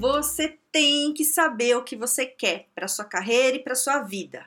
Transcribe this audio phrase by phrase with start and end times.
[0.00, 4.46] Você tem que saber o que você quer para sua carreira e para sua vida.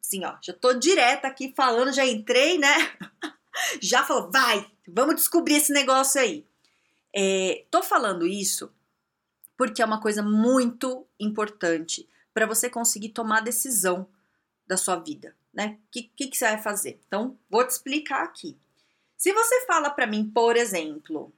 [0.00, 2.74] Assim, ó, já tô direta aqui falando, já entrei, né?
[3.80, 6.44] já falou, vai, vamos descobrir esse negócio aí.
[7.14, 8.72] É, tô falando isso
[9.56, 14.08] porque é uma coisa muito importante para você conseguir tomar decisão
[14.66, 15.78] da sua vida, né?
[15.80, 17.00] O que, que, que você vai fazer?
[17.06, 18.58] Então, vou te explicar aqui.
[19.16, 21.32] Se você fala para mim, por exemplo,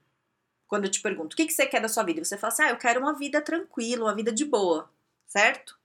[0.70, 2.62] quando eu te pergunto o que, que você quer da sua vida, você fala assim:
[2.62, 4.88] ah, eu quero uma vida tranquila, uma vida de boa,
[5.26, 5.76] certo?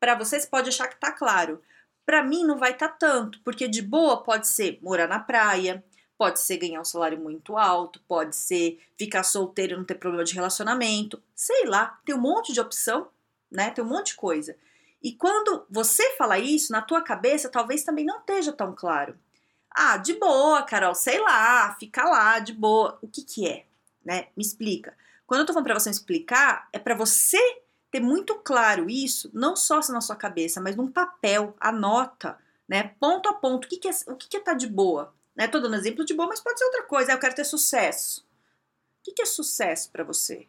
[0.00, 1.60] Para você, você pode achar que tá claro.
[2.06, 5.84] Para mim, não vai estar tá tanto, porque de boa pode ser morar na praia,
[6.16, 10.24] pode ser ganhar um salário muito alto, pode ser ficar solteiro e não ter problema
[10.24, 13.08] de relacionamento, sei lá, tem um monte de opção,
[13.50, 13.70] né?
[13.70, 14.56] Tem um monte de coisa.
[15.02, 19.18] E quando você fala isso, na tua cabeça, talvez também não esteja tão claro.
[19.70, 22.98] Ah, de boa, Carol, sei lá, fica lá, de boa.
[23.02, 23.66] O que que é?
[24.04, 24.28] Né?
[24.36, 24.96] Me explica.
[25.26, 27.38] Quando eu tô falando para você explicar, é para você
[27.90, 32.94] ter muito claro isso, não só na sua cabeça, mas num papel, anota, né?
[33.00, 35.12] Ponto a ponto, o que, que é, o que, que é tá de boa?
[35.34, 35.48] Né?
[35.48, 37.12] Tô dando exemplo de boa, mas pode ser outra coisa.
[37.12, 38.20] Ah, eu quero ter sucesso.
[39.00, 40.46] O que, que é sucesso para você?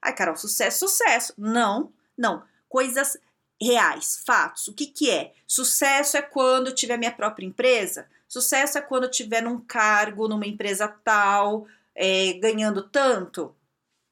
[0.00, 1.32] Ai, Carol, sucesso, sucesso.
[1.36, 2.44] Não, não.
[2.68, 3.16] Coisas
[3.60, 4.68] reais, fatos.
[4.68, 5.32] O que, que é?
[5.46, 8.06] Sucesso é quando eu tiver minha própria empresa.
[8.28, 13.56] Sucesso é quando eu tiver num cargo, numa empresa tal, é, ganhando tanto.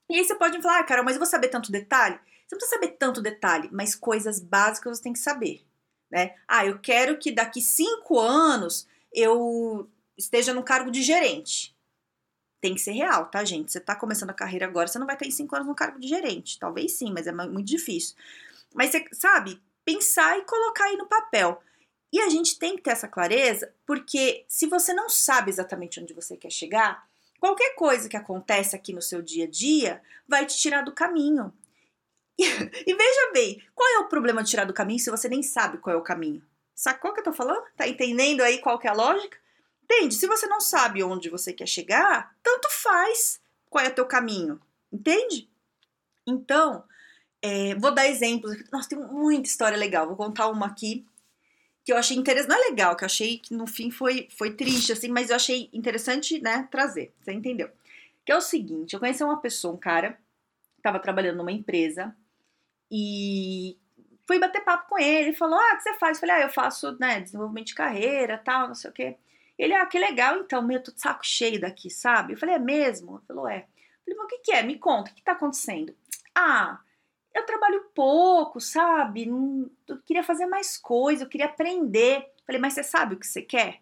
[0.08, 2.16] E aí você pode falar, ah, cara, mas eu vou saber tanto detalhe?
[2.16, 5.64] Você não precisa saber tanto detalhe, mas coisas básicas você tem que saber,
[6.10, 6.34] né?
[6.48, 11.74] Ah, eu quero que daqui cinco anos eu esteja no cargo de gerente.
[12.60, 13.72] Tem que ser real, tá, gente?
[13.72, 16.00] Você tá começando a carreira agora, você não vai ter em cinco anos no cargo
[16.00, 16.58] de gerente.
[16.58, 18.16] Talvez sim, mas é muito difícil.
[18.74, 21.62] Mas você, sabe, pensar e colocar aí no papel.
[22.12, 26.14] E a gente tem que ter essa clareza, porque se você não sabe exatamente onde
[26.14, 27.06] você quer chegar,
[27.38, 31.52] Qualquer coisa que acontece aqui no seu dia a dia vai te tirar do caminho.
[32.36, 35.78] E, veja bem, qual é o problema de tirar do caminho se você nem sabe
[35.78, 36.42] qual é o caminho?
[36.74, 37.62] Sacou o que eu tô falando?
[37.76, 39.38] Tá entendendo aí qual que é a lógica?
[39.84, 40.14] Entende?
[40.14, 43.40] Se você não sabe onde você quer chegar, tanto faz
[43.70, 44.60] qual é o teu caminho.
[44.92, 45.48] Entende?
[46.26, 46.84] Então,
[47.40, 48.56] é, vou dar exemplos.
[48.72, 50.06] Nossa, tem muita história legal.
[50.06, 51.06] Vou contar uma aqui
[51.84, 54.54] que eu achei interessante, não é legal, que eu achei que no fim foi, foi
[54.54, 57.70] triste, assim, mas eu achei interessante, né, trazer, você entendeu?
[58.24, 60.18] Que é o seguinte, eu conheci uma pessoa, um cara,
[60.82, 62.16] tava trabalhando numa empresa,
[62.90, 63.76] e
[64.26, 66.16] fui bater papo com ele, ele falou, ah, o que você faz?
[66.16, 69.16] Eu falei, ah, eu faço, né, desenvolvimento de carreira, tal, não sei o quê.
[69.58, 72.32] Ele, ah, que legal, então, meu, tô de saco cheio daqui, sabe?
[72.32, 73.16] Eu falei, é mesmo?
[73.16, 73.58] Ele falou, é.
[73.58, 74.62] Eu falei, mas o que que é?
[74.62, 75.94] Me conta, o que tá acontecendo?
[76.34, 76.80] Ah,
[77.34, 79.26] eu trabalho pouco, sabe?
[79.88, 82.30] eu queria fazer mais coisa, eu queria aprender.
[82.46, 83.80] Falei, mas você sabe o que você quer?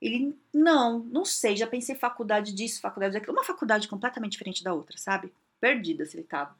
[0.00, 3.34] Ele, não, não sei, já pensei faculdade disso, faculdade daquilo.
[3.34, 5.32] Uma faculdade completamente diferente da outra, sabe?
[5.60, 6.56] Perdida se ele tava.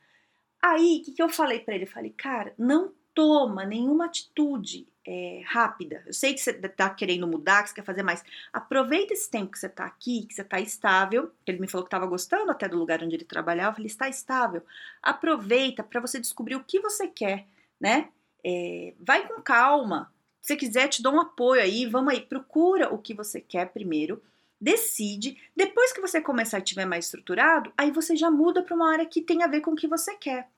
[0.62, 1.84] Aí, o que, que eu falei para ele?
[1.84, 6.04] Eu falei, cara, não toma nenhuma atitude é, rápida.
[6.06, 8.22] Eu sei que você tá querendo mudar, que você quer fazer mais.
[8.52, 11.32] Aproveita esse tempo que você tá aqui, que você tá estável.
[11.44, 13.74] Ele me falou que estava gostando até do lugar onde ele trabalhava.
[13.74, 14.62] Falei, está estável.
[15.02, 17.48] Aproveita para você descobrir o que você quer,
[17.80, 18.08] né?
[18.44, 20.14] É, vai com calma.
[20.40, 21.86] Se quiser, te dou um apoio aí.
[21.86, 24.22] Vamos aí, procura o que você quer primeiro.
[24.60, 25.36] Decide.
[25.56, 29.06] Depois que você começar e tiver mais estruturado, aí você já muda para uma área
[29.06, 30.48] que tem a ver com o que você quer.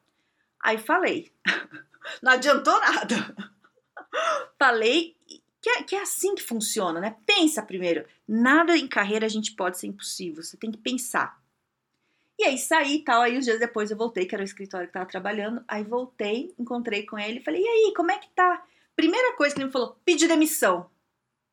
[0.60, 1.32] Aí falei.
[2.22, 3.34] Não adiantou nada.
[4.58, 5.16] Falei
[5.60, 7.16] que é, que é assim que funciona, né?
[7.24, 8.04] Pensa primeiro.
[8.26, 10.42] Nada em carreira a gente pode ser impossível.
[10.42, 11.40] Você tem que pensar.
[12.38, 13.22] E aí saí e tal.
[13.22, 15.64] Aí uns dias depois eu voltei, que era o escritório que tava trabalhando.
[15.68, 17.40] Aí voltei, encontrei com ele.
[17.40, 18.64] Falei, e aí, como é que tá?
[18.96, 20.90] Primeira coisa que ele me falou, pedir demissão.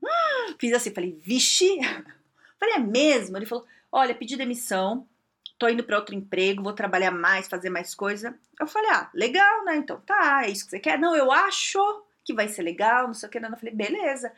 [0.03, 1.77] Hum, fiz assim, falei, vixe.
[2.59, 3.37] Falei, é mesmo?
[3.37, 5.07] Ele falou, olha, pedi demissão
[5.59, 8.33] tô indo para outro emprego, vou trabalhar mais, fazer mais coisa.
[8.57, 9.75] Eu falei, ah, legal, né?
[9.75, 10.97] Então, tá, é isso que você quer?
[10.97, 11.79] Não, eu acho
[12.23, 13.39] que vai ser legal, não sei o que.
[13.39, 13.49] Não.
[13.49, 14.31] Eu falei, beleza.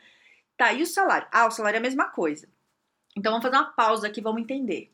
[0.56, 1.28] Tá, e o salário?
[1.30, 2.48] Ah, o salário é a mesma coisa.
[3.16, 4.92] Então, vamos fazer uma pausa aqui, vamos entender.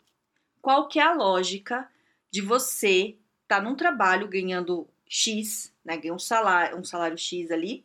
[0.60, 1.88] Qual que é a lógica
[2.30, 5.96] de você tá num trabalho ganhando X, né?
[5.96, 7.84] Ganha um salário, um salário X ali,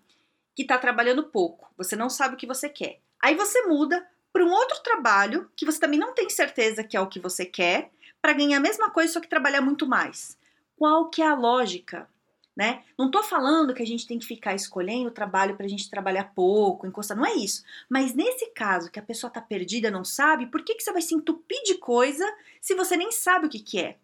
[0.55, 1.71] que tá trabalhando pouco.
[1.77, 2.99] Você não sabe o que você quer.
[3.21, 6.99] Aí você muda para um outro trabalho que você também não tem certeza que é
[6.99, 7.91] o que você quer,
[8.21, 10.37] para ganhar a mesma coisa, só que trabalhar muito mais.
[10.77, 12.09] Qual que é a lógica?
[12.55, 12.83] Né?
[12.97, 16.33] Não tô falando que a gente tem que ficar escolhendo o trabalho pra gente trabalhar
[16.35, 17.63] pouco, encostar, não é isso.
[17.89, 21.01] Mas nesse caso que a pessoa tá perdida, não sabe, por que, que você vai
[21.01, 22.25] se entupir de coisa
[22.61, 23.97] se você nem sabe o que, que é?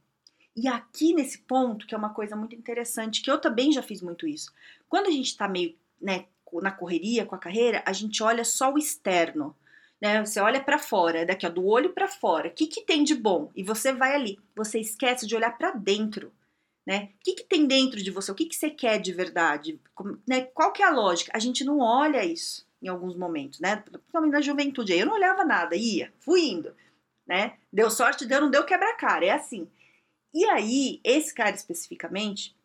[0.55, 4.01] E aqui nesse ponto, que é uma coisa muito interessante, que eu também já fiz
[4.01, 4.51] muito isso.
[4.89, 8.73] Quando a gente tá meio, né, na correria com a carreira, a gente olha só
[8.73, 9.55] o externo.
[10.01, 10.25] Né?
[10.25, 13.13] Você olha para fora, daqui ó, do olho para fora, o que, que tem de
[13.13, 13.51] bom?
[13.55, 16.31] E você vai ali, você esquece de olhar para dentro
[16.89, 17.11] né?
[17.19, 18.31] O que, que tem dentro de você?
[18.31, 19.79] O que, que você quer de verdade?
[19.93, 20.45] Como, né?
[20.45, 21.31] Qual que é a lógica?
[21.35, 23.75] A gente não olha isso em alguns momentos, né?
[23.75, 24.97] Principalmente na juventude.
[24.97, 26.75] Eu não olhava nada, ia, fui indo,
[27.27, 27.59] né?
[27.71, 29.69] Deu sorte, deu, não deu quebra-cara, é assim.
[30.33, 32.57] E aí, esse cara especificamente,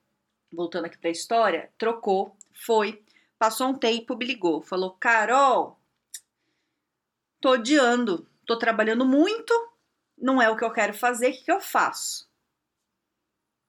[0.51, 3.03] voltando aqui para a história, trocou, foi,
[3.39, 5.79] passou um tempo, me ligou, falou: Carol,
[7.43, 9.53] tô odiando, tô trabalhando muito,
[10.17, 12.27] não é o que eu quero fazer, o que, que eu faço?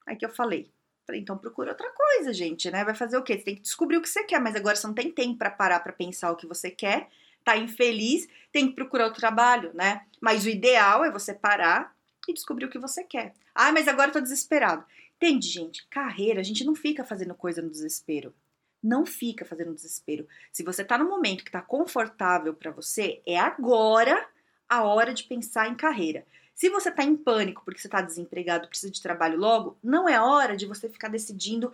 [0.06, 0.70] Aí que eu falei.
[1.06, 2.84] Falei, então procura outra coisa, gente, né?
[2.84, 3.38] Vai fazer o quê?
[3.38, 5.50] Você tem que descobrir o que você quer, mas agora você não tem tempo para
[5.50, 7.08] parar para pensar o que você quer,
[7.44, 10.04] tá infeliz, tem que procurar outro trabalho, né?
[10.20, 11.94] Mas o ideal é você parar
[12.28, 13.34] e descobrir o que você quer.
[13.54, 14.84] Ah, mas agora eu tô desesperado.
[15.16, 15.86] Entende, gente?
[15.88, 18.34] Carreira, a gente não fica fazendo coisa no desespero.
[18.82, 20.26] Não fica fazendo desespero.
[20.52, 24.28] Se você tá no momento que tá confortável para você, é agora
[24.68, 26.26] a hora de pensar em carreira.
[26.56, 30.18] Se você está em pânico porque você está desempregado, precisa de trabalho logo, não é
[30.18, 31.70] hora de você ficar decidindo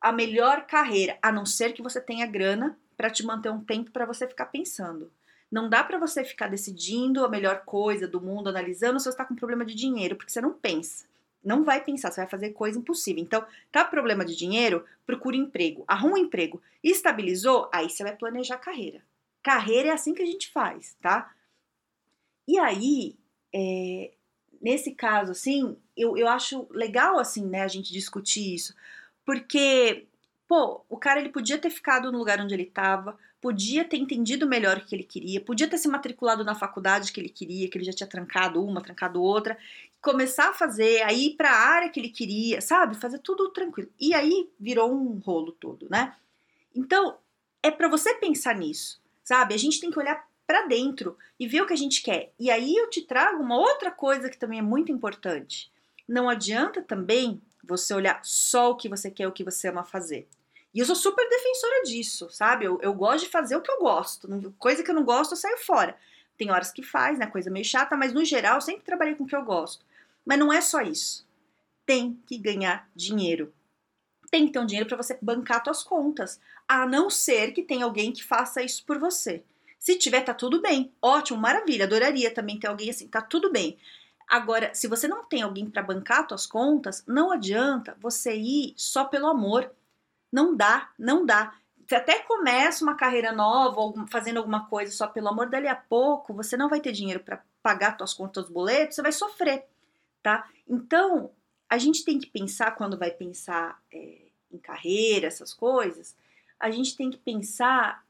[0.00, 3.92] a melhor carreira, a não ser que você tenha grana para te manter um tempo
[3.92, 5.10] para você ficar pensando.
[5.48, 9.24] Não dá para você ficar decidindo a melhor coisa do mundo, analisando se você está
[9.24, 11.06] com problema de dinheiro, porque você não pensa.
[11.44, 13.22] Não vai pensar, você vai fazer coisa impossível.
[13.22, 14.84] Então, tá problema de dinheiro?
[15.06, 15.84] Procure emprego.
[15.86, 16.60] Arruma um emprego.
[16.82, 17.70] Estabilizou?
[17.72, 19.00] Aí você vai planejar carreira.
[19.44, 21.32] Carreira é assim que a gente faz, tá?
[22.48, 23.16] E aí,
[23.54, 24.10] é,
[24.64, 28.74] nesse caso, assim, eu, eu acho legal, assim, né, a gente discutir isso,
[29.22, 30.06] porque,
[30.48, 34.48] pô, o cara, ele podia ter ficado no lugar onde ele estava, podia ter entendido
[34.48, 37.76] melhor o que ele queria, podia ter se matriculado na faculdade que ele queria, que
[37.76, 39.58] ele já tinha trancado uma, trancado outra,
[40.00, 42.96] começar a fazer, aí ir para a área que ele queria, sabe?
[42.96, 43.90] Fazer tudo tranquilo.
[44.00, 46.16] E aí virou um rolo todo, né?
[46.74, 47.18] Então,
[47.62, 49.52] é para você pensar nisso, sabe?
[49.52, 52.32] A gente tem que olhar para dentro e ver o que a gente quer.
[52.38, 55.72] E aí eu te trago uma outra coisa que também é muito importante.
[56.08, 60.28] Não adianta também você olhar só o que você quer, o que você ama fazer.
[60.74, 62.64] E eu sou super defensora disso, sabe?
[62.64, 64.28] Eu, eu gosto de fazer o que eu gosto.
[64.58, 65.96] Coisa que eu não gosto, eu saio fora.
[66.36, 67.26] Tem horas que faz, né?
[67.26, 69.86] Coisa meio chata, mas no geral sempre trabalhei com o que eu gosto.
[70.26, 71.26] Mas não é só isso.
[71.86, 73.54] Tem que ganhar dinheiro.
[74.30, 76.40] Tem que ter um dinheiro para você bancar suas contas.
[76.66, 79.44] A não ser que tenha alguém que faça isso por você.
[79.84, 80.90] Se tiver, tá tudo bem.
[81.02, 81.84] Ótimo, maravilha.
[81.84, 83.76] Adoraria também ter alguém assim, tá tudo bem.
[84.26, 89.04] Agora, se você não tem alguém para bancar suas contas, não adianta você ir só
[89.04, 89.70] pelo amor.
[90.32, 91.54] Não dá, não dá.
[91.86, 96.32] Você até começa uma carreira nova, fazendo alguma coisa só pelo amor, dali a pouco
[96.32, 99.66] você não vai ter dinheiro para pagar suas contas, os boletos, você vai sofrer,
[100.22, 100.48] tá?
[100.66, 101.30] Então,
[101.68, 104.16] a gente tem que pensar quando vai pensar é,
[104.50, 106.16] em carreira, essas coisas,
[106.58, 108.02] a gente tem que pensar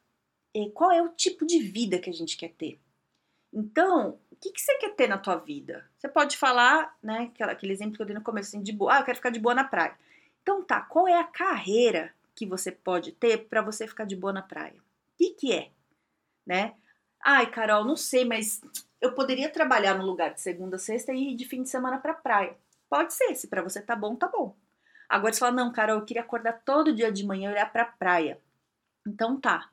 [0.71, 2.81] qual é o tipo de vida que a gente quer ter.
[3.53, 5.89] Então, o que, que você quer ter na tua vida?
[5.97, 9.01] Você pode falar, né, aquele exemplo que eu dei no começo, assim, de boa, ah,
[9.01, 9.97] eu quero ficar de boa na praia.
[10.43, 14.33] Então tá, qual é a carreira que você pode ter para você ficar de boa
[14.33, 14.75] na praia?
[14.75, 15.71] O que, que é?
[16.47, 16.75] Né?
[17.25, 18.61] Ai, Carol, não sei, mas
[19.01, 21.99] eu poderia trabalhar no lugar de segunda a sexta e ir de fim de semana
[21.99, 22.57] para praia.
[22.89, 24.55] Pode ser, se para você tá bom, tá bom.
[25.09, 27.85] Agora você fala, não, Carol, eu queria acordar todo dia de manhã e olhar pra
[27.85, 28.39] praia.
[29.07, 29.71] Então tá,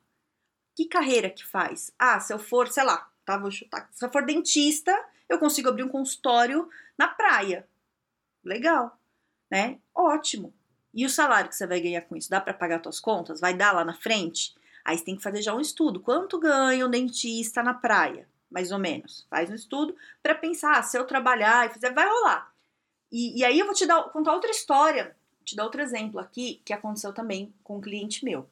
[0.74, 1.92] que carreira que faz?
[1.98, 3.36] Ah, se eu for, sei lá, tá?
[3.36, 3.88] Vou chutar.
[3.92, 4.92] Se eu for dentista,
[5.28, 7.66] eu consigo abrir um consultório na praia.
[8.44, 8.98] Legal,
[9.50, 9.78] né?
[9.94, 10.52] Ótimo.
[10.94, 12.28] E o salário que você vai ganhar com isso?
[12.28, 13.40] Dá para pagar suas contas?
[13.40, 14.54] Vai dar lá na frente?
[14.84, 16.00] Aí você tem que fazer já um estudo.
[16.00, 18.28] Quanto ganha um dentista na praia?
[18.50, 19.26] Mais ou menos.
[19.30, 22.52] Faz um estudo para pensar, ah, se eu trabalhar e fizer, vai rolar.
[23.10, 26.60] E, e aí eu vou te dar, contar outra história, te dar outro exemplo aqui
[26.64, 28.48] que aconteceu também com um cliente meu.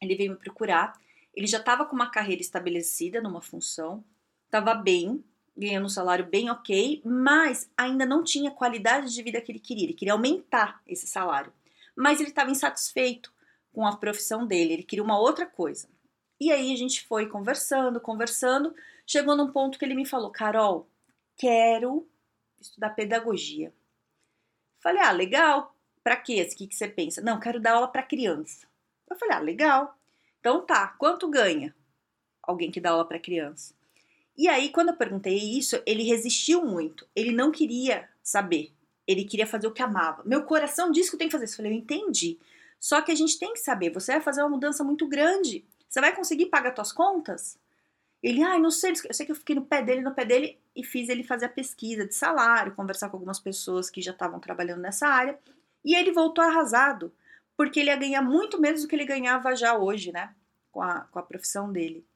[0.00, 0.98] Ele veio me procurar
[1.34, 4.04] ele já estava com uma carreira estabelecida numa função,
[4.46, 5.24] estava bem,
[5.56, 9.58] ganhando um salário bem ok, mas ainda não tinha a qualidade de vida que ele
[9.58, 9.84] queria.
[9.84, 11.52] Ele queria aumentar esse salário,
[11.94, 13.32] mas ele estava insatisfeito
[13.72, 15.88] com a profissão dele, ele queria uma outra coisa.
[16.40, 18.74] E aí a gente foi conversando, conversando,
[19.06, 20.88] chegou num ponto que ele me falou: Carol,
[21.36, 22.08] quero
[22.58, 23.72] estudar pedagogia.
[24.80, 25.76] Falei: Ah, legal.
[26.02, 26.42] Para quê?
[26.42, 27.20] O que, que você pensa?
[27.20, 28.66] Não, quero dar aula para criança.
[29.08, 29.99] Eu falei: Ah, legal.
[30.40, 31.74] Então tá, quanto ganha
[32.42, 33.74] alguém que dá aula para criança?
[34.36, 37.06] E aí, quando eu perguntei isso, ele resistiu muito.
[37.14, 38.72] Ele não queria saber.
[39.06, 40.22] Ele queria fazer o que amava.
[40.24, 41.54] Meu coração disse que eu tenho que fazer isso.
[41.54, 42.38] Eu falei, eu entendi.
[42.78, 45.64] Só que a gente tem que saber, você vai fazer uma mudança muito grande.
[45.86, 47.58] Você vai conseguir pagar suas contas?
[48.22, 50.24] Ele, ai, ah, não sei, eu sei que eu fiquei no pé dele, no pé
[50.24, 54.12] dele, e fiz ele fazer a pesquisa de salário, conversar com algumas pessoas que já
[54.12, 55.38] estavam trabalhando nessa área.
[55.84, 57.12] E ele voltou arrasado,
[57.60, 60.34] porque ele ia ganhar muito menos do que ele ganhava já hoje, né?
[60.72, 62.06] Com a, com a profissão dele.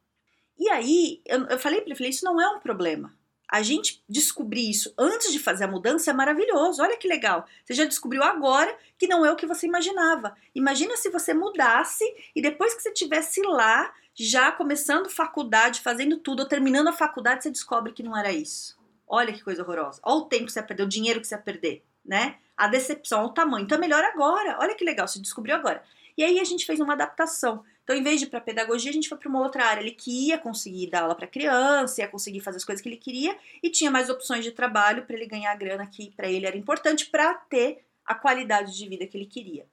[0.58, 3.14] E aí, eu, eu falei para ele, falei, isso não é um problema.
[3.46, 6.80] A gente descobrir isso antes de fazer a mudança é maravilhoso.
[6.80, 7.46] Olha que legal.
[7.62, 10.34] Você já descobriu agora que não é o que você imaginava.
[10.54, 16.40] Imagina se você mudasse e depois que você estivesse lá, já começando faculdade, fazendo tudo,
[16.40, 18.78] ou terminando a faculdade, você descobre que não era isso.
[19.06, 20.00] Olha que coisa horrorosa.
[20.04, 22.38] Olha o tempo que você ia perder, o dinheiro que você ia perder, né?
[22.56, 23.64] A decepção, o tamanho.
[23.64, 24.58] Então é melhor agora.
[24.60, 25.82] Olha que legal, você descobriu agora.
[26.16, 27.64] E aí a gente fez uma adaptação.
[27.82, 29.80] Então, em vez de ir para pedagogia, a gente foi para uma outra área.
[29.80, 32.96] Ele que ia conseguir dar aula para criança, ia conseguir fazer as coisas que ele
[32.96, 36.46] queria e tinha mais opções de trabalho para ele ganhar a grana que para ele
[36.46, 39.66] era importante para ter a qualidade de vida que ele queria.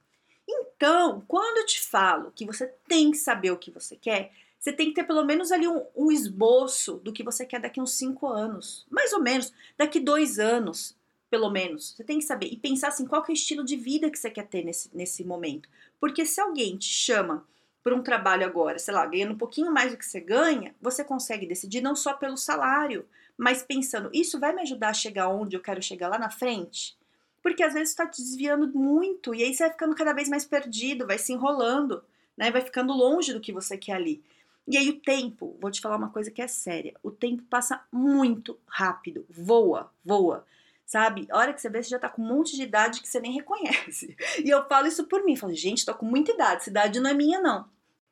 [0.48, 4.74] Então, quando eu te falo que você tem que saber o que você quer, você
[4.74, 7.94] tem que ter pelo menos ali um, um esboço do que você quer daqui uns
[7.94, 10.96] cinco anos, mais ou menos, daqui dois anos,
[11.32, 11.94] pelo menos.
[11.96, 14.30] Você tem que saber e pensar assim, qual é o estilo de vida que você
[14.30, 15.70] quer ter nesse, nesse momento.
[15.98, 17.48] Porque se alguém te chama
[17.82, 21.04] por um trabalho agora, sei lá, ganhando um pouquinho mais do que você ganha, você
[21.06, 23.08] consegue decidir não só pelo salário,
[23.38, 26.98] mas pensando, isso vai me ajudar a chegar onde eu quero chegar lá na frente?
[27.42, 30.46] Porque às vezes está te desviando muito e aí você vai ficando cada vez mais
[30.46, 32.04] perdido, vai se enrolando,
[32.38, 32.52] né?
[32.52, 34.22] Vai ficando longe do que você quer ali.
[34.68, 37.82] E aí o tempo, vou te falar uma coisa que é séria, o tempo passa
[37.92, 40.46] muito rápido, voa, voa
[40.92, 41.26] sabe?
[41.32, 43.22] A hora que você vê, você já tá com um monte de idade que você
[43.22, 44.14] nem reconhece.
[44.44, 47.10] E eu falo isso por mim, falo, gente, tô com muita idade, essa idade não
[47.10, 47.66] é minha, não.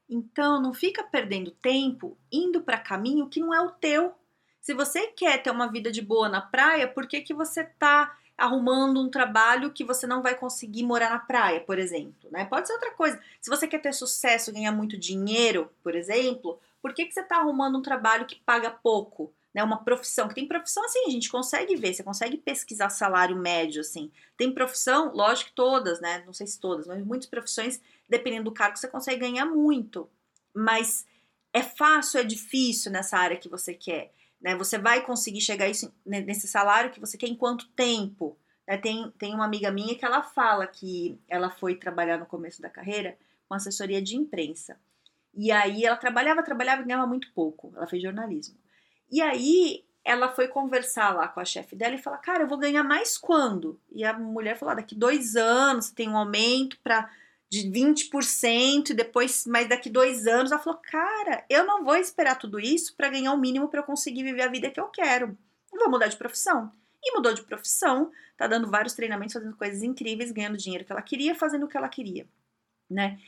[0.10, 4.14] Então, não fica perdendo tempo indo para caminho que não é o teu.
[4.62, 8.18] Se você quer ter uma vida de boa na praia, por que, que você tá
[8.38, 12.46] arrumando um trabalho que você não vai conseguir morar na praia, por exemplo, né?
[12.46, 13.22] Pode ser outra coisa.
[13.42, 17.40] Se você quer ter sucesso, ganhar muito dinheiro, por exemplo, por que, que você está
[17.40, 19.34] arrumando um trabalho que paga pouco?
[19.54, 23.36] Né, uma profissão, que tem profissão assim, a gente consegue ver, você consegue pesquisar salário
[23.36, 24.12] médio, assim.
[24.38, 28.54] Tem profissão, lógico que todas, né, não sei se todas, mas muitas profissões, dependendo do
[28.54, 30.10] cargo, você consegue ganhar muito.
[30.54, 31.06] Mas
[31.52, 35.94] é fácil, é difícil nessa área que você quer, né, você vai conseguir chegar isso,
[36.06, 38.38] nesse salário que você quer em quanto tempo?
[38.68, 42.62] Né, tem, tem uma amiga minha que ela fala que ela foi trabalhar no começo
[42.62, 44.80] da carreira com assessoria de imprensa.
[45.34, 47.72] E aí ela trabalhava, trabalhava e ganhava muito pouco.
[47.76, 48.59] Ela fez jornalismo.
[49.12, 52.58] E aí ela foi conversar lá com a chefe dela e falar, cara, eu vou
[52.58, 53.80] ganhar mais quando?
[53.92, 57.10] E a mulher falou, ah, daqui dois anos tem um aumento para
[57.50, 62.36] de 20% e depois, mas daqui dois anos, ela falou, cara, eu não vou esperar
[62.36, 65.36] tudo isso para ganhar o mínimo para eu conseguir viver a vida que eu quero.
[65.74, 66.72] Eu vou mudar de profissão.
[67.04, 71.02] E mudou de profissão, tá dando vários treinamentos, fazendo coisas incríveis, ganhando dinheiro que ela
[71.02, 72.28] queria, fazendo o que ela queria,
[72.90, 73.20] né?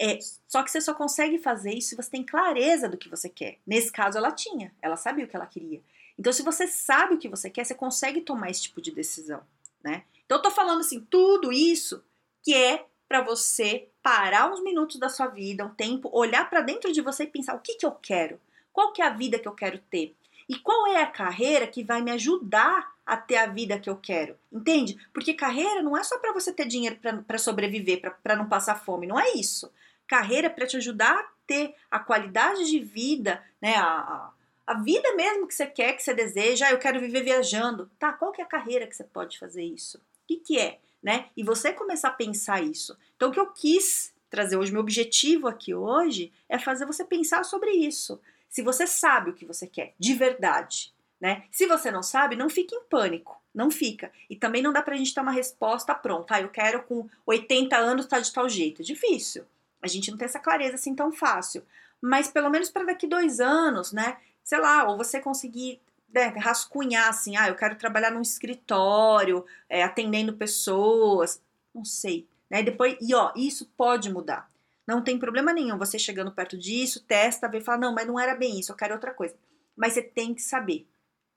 [0.00, 3.28] É, só que você só consegue fazer isso se você tem clareza do que você
[3.28, 3.58] quer.
[3.66, 5.82] Nesse caso, ela tinha, ela sabia o que ela queria.
[6.16, 9.42] Então, se você sabe o que você quer, você consegue tomar esse tipo de decisão,
[9.82, 10.04] né?
[10.24, 12.02] Então, eu tô falando assim, tudo isso
[12.42, 16.92] que é para você parar uns minutos da sua vida, um tempo, olhar para dentro
[16.92, 18.40] de você e pensar o que que eu quero,
[18.72, 20.14] qual que é a vida que eu quero ter
[20.48, 23.96] e qual é a carreira que vai me ajudar a ter a vida que eu
[23.96, 24.98] quero, entende?
[25.12, 29.06] Porque carreira não é só para você ter dinheiro para sobreviver, para não passar fome,
[29.06, 29.70] não é isso
[30.08, 33.76] carreira para te ajudar a ter a qualidade de vida, né?
[33.76, 34.30] A,
[34.66, 36.66] a vida mesmo que você quer, que você deseja.
[36.66, 37.90] Ah, eu quero viver viajando.
[37.98, 39.98] Tá, qual que é a carreira que você pode fazer isso?
[39.98, 41.26] O que, que é, né?
[41.36, 42.96] E você começar a pensar isso.
[43.16, 47.44] Então, o que eu quis trazer hoje, meu objetivo aqui hoje, é fazer você pensar
[47.44, 48.20] sobre isso.
[48.50, 51.44] Se você sabe o que você quer, de verdade, né?
[51.50, 53.40] Se você não sabe, não fique em pânico.
[53.54, 54.12] Não fica.
[54.28, 56.36] E também não dá pra gente ter uma resposta pronta.
[56.36, 58.82] Ah, eu quero com 80 anos estar tá de tal jeito.
[58.82, 59.44] É difícil.
[59.82, 61.64] A gente não tem essa clareza assim tão fácil.
[62.00, 64.18] Mas pelo menos para daqui dois anos, né?
[64.44, 65.80] Sei lá, ou você conseguir
[66.12, 71.42] né, rascunhar assim, ah, eu quero trabalhar num escritório, é, atendendo pessoas,
[71.74, 72.62] não sei, né?
[72.62, 74.50] Depois, e ó, isso pode mudar.
[74.86, 78.18] Não tem problema nenhum você chegando perto disso, testa, vê e fala, não, mas não
[78.18, 79.36] era bem isso, eu quero outra coisa.
[79.76, 80.86] Mas você tem que saber,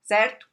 [0.04, 0.48] certo?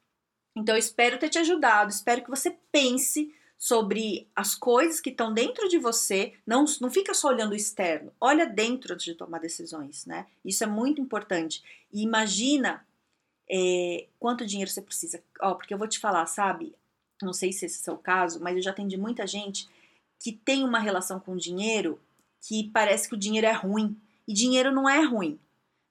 [0.55, 5.33] Então eu espero ter te ajudado, espero que você pense sobre as coisas que estão
[5.33, 10.05] dentro de você, não, não fica só olhando o externo, olha dentro de tomar decisões,
[10.05, 10.27] né?
[10.45, 11.61] Isso é muito importante.
[11.91, 12.87] E imagina
[13.51, 15.21] é, quanto dinheiro você precisa.
[15.41, 16.73] Ó, porque eu vou te falar, sabe?
[17.21, 19.67] Não sei se esse é o caso, mas eu já atendi muita gente
[20.17, 21.99] que tem uma relação com dinheiro
[22.39, 23.99] que parece que o dinheiro é ruim.
[24.25, 25.37] E dinheiro não é ruim.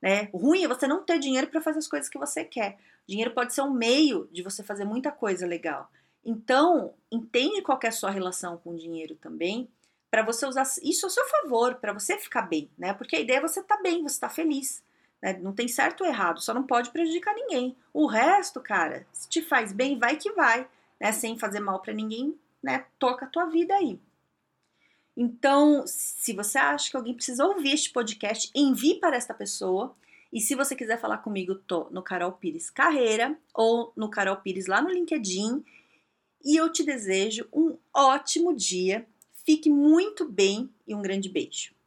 [0.01, 0.31] Né?
[0.33, 2.79] Ruim é você não ter dinheiro para fazer as coisas que você quer.
[3.07, 5.91] O dinheiro pode ser um meio de você fazer muita coisa legal.
[6.29, 9.67] Então, entende qual é a sua relação com o dinheiro também,
[10.11, 12.93] para você usar isso a seu favor, para você ficar bem, né?
[12.93, 14.85] Porque a ideia é você estar tá bem, você estar tá feliz.
[15.23, 15.39] Né?
[15.41, 17.75] Não tem certo ou errado, só não pode prejudicar ninguém.
[17.95, 20.69] O resto, cara, se te faz bem, vai que vai,
[21.01, 21.13] né?
[21.13, 22.85] Sem fazer mal para ninguém, né?
[22.99, 23.99] Toca a tua vida aí.
[25.17, 29.97] Então, se você acha que alguém precisa ouvir este podcast, envie para esta pessoa.
[30.31, 34.67] E se você quiser falar comigo, tô no Carol Pires Carreira ou no Carol Pires
[34.67, 35.65] lá no LinkedIn.
[36.45, 39.07] E eu te desejo um ótimo dia.
[39.45, 41.78] Fique muito bem e um grande beijo.